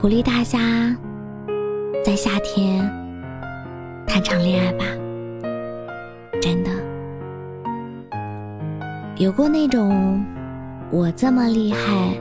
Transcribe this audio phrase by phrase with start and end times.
[0.00, 0.60] 鼓励大家
[2.04, 2.88] 在夏天
[4.06, 4.84] 谈场恋爱吧，
[6.40, 6.70] 真的
[9.16, 10.24] 有过那种
[10.92, 12.16] 我这么厉害，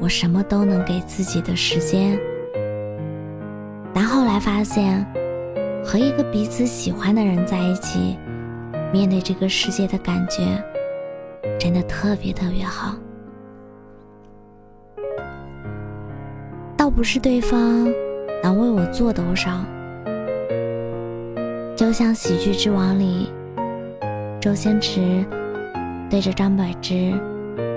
[0.00, 2.18] 我什么都能给自己的时间，
[3.92, 5.04] 但后来发现
[5.84, 8.16] 和一个彼此喜欢的人在一起，
[8.90, 10.64] 面对这个世界的感觉，
[11.60, 12.96] 真的特别特别好。
[16.88, 17.84] 倒不是对方
[18.42, 19.62] 能为我做多少，
[21.76, 23.30] 就像《喜剧之王》里
[24.40, 25.22] 周星驰
[26.08, 27.12] 对着张柏芝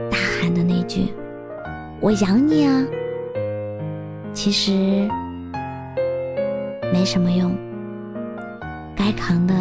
[0.09, 1.13] 大喊的那句
[1.99, 2.85] “我养你啊”，
[4.31, 4.71] 其实
[6.93, 7.53] 没什么用，
[8.95, 9.53] 该扛的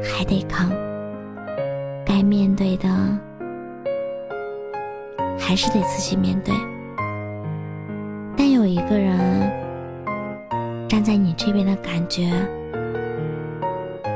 [0.00, 0.70] 还得扛，
[2.06, 2.88] 该面对的
[5.36, 6.54] 还是得自己面对。
[8.84, 9.18] 一个人
[10.86, 12.30] 站在你这边的感觉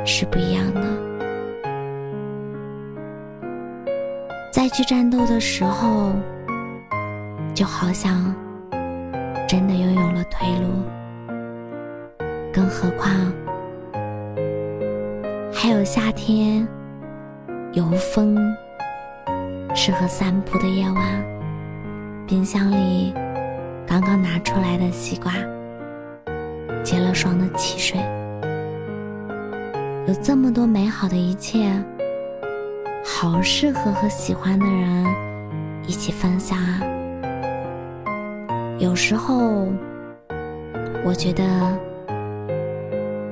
[0.05, 0.83] 是不一样的。
[4.53, 6.13] 再去战斗的时候，
[7.55, 8.35] 就好像
[9.49, 10.69] 真的拥有了退路。
[12.53, 13.11] 更何况
[15.51, 16.69] 还有夏天，
[17.73, 18.37] 有风，
[19.75, 21.25] 适合散步的夜晚，
[22.27, 23.15] 冰箱里。
[23.89, 25.33] 刚刚拿出来的西瓜，
[26.85, 27.99] 结了霜的汽水，
[30.07, 31.73] 有这么多美好的一切，
[33.03, 35.07] 好适合和喜欢的人
[35.87, 36.81] 一起分享啊！
[38.79, 39.67] 有时候，
[41.03, 41.43] 我觉得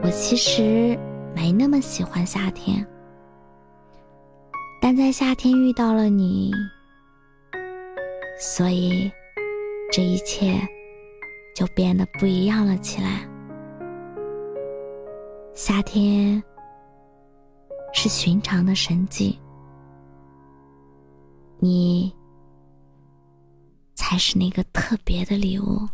[0.02, 0.98] 我其实
[1.34, 2.84] 没那么喜欢夏天，
[4.80, 6.50] 但在夏天遇到了你，
[8.40, 9.12] 所以。
[9.96, 10.60] 这一切
[11.54, 13.26] 就变得不一样了起来。
[15.54, 16.42] 夏天
[17.94, 19.40] 是寻常的神迹，
[21.58, 22.14] 你
[23.94, 25.88] 才是那个特别的礼物。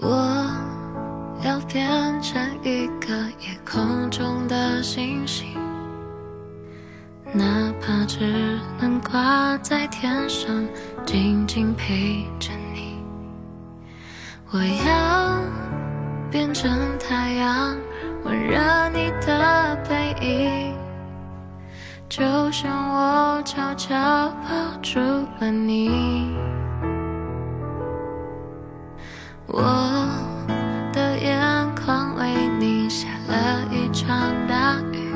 [0.00, 0.46] 我
[1.44, 1.88] 要变
[2.22, 5.46] 成一个夜空中的星星，
[7.32, 10.64] 哪怕只能挂在天上，
[11.04, 12.98] 静静陪着你。
[14.50, 15.42] 我要
[16.30, 17.76] 变成太阳，
[18.24, 20.74] 温热你的背影，
[22.08, 26.34] 就像我悄悄抱住了你，
[29.46, 29.62] 我
[30.90, 31.38] 的眼
[31.74, 35.12] 眶为你下了一场大雨，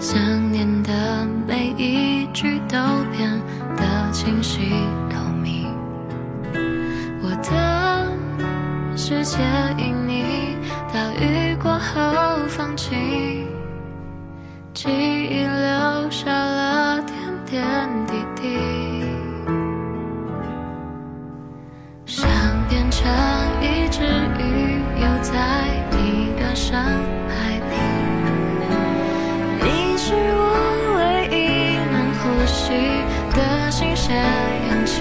[0.00, 2.76] 想念的每一句都
[3.12, 3.30] 变
[3.76, 4.72] 得清晰
[5.08, 5.72] 透明，
[7.22, 9.38] 我的世界
[9.78, 10.56] 因你
[10.92, 13.46] 大雨过后放晴。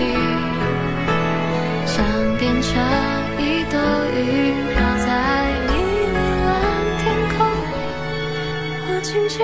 [0.02, 0.10] 氧
[1.86, 2.04] 气，想
[2.38, 2.70] 变成
[3.40, 3.62] 一。
[3.72, 4.20] 朵云
[4.74, 5.08] 飘在
[5.68, 5.72] 你
[6.12, 6.50] 蔚蓝
[7.00, 7.40] 天空，
[8.86, 9.40] 我轻轻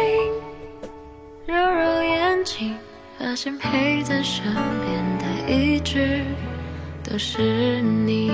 [1.45, 2.75] 揉揉眼睛，
[3.17, 6.25] 发现陪在身边的一直
[7.09, 8.29] 都是你。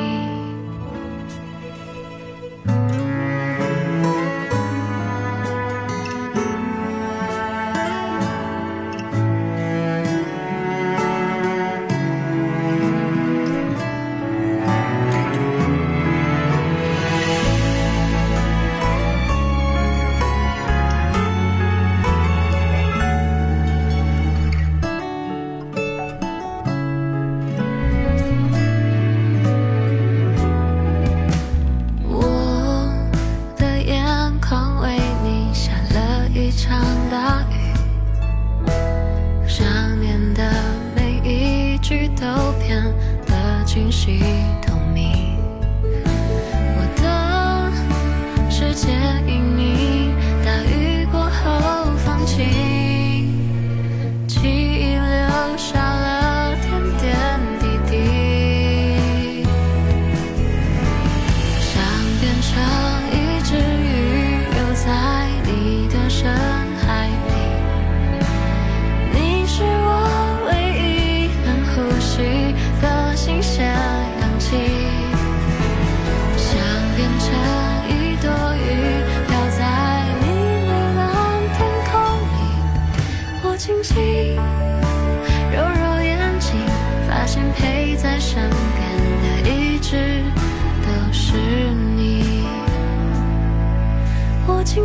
[43.74, 44.20] 清晰
[44.62, 45.36] 透明。
[46.78, 48.92] 我的世界
[49.26, 49.53] 因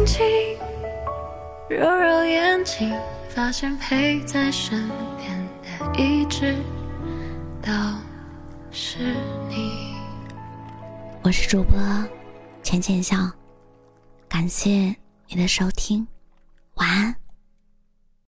[0.09, 0.57] 我轻轻。
[1.69, 4.89] 揉揉眼睛，发现陪在身
[5.19, 6.57] 边的一直
[7.61, 7.71] 都
[8.71, 9.15] 是
[9.51, 9.95] 你。
[11.23, 11.79] 我是主播
[12.63, 13.17] 浅浅笑，
[14.27, 14.97] 感谢
[15.27, 16.09] 你的收听，
[16.77, 17.15] 晚安。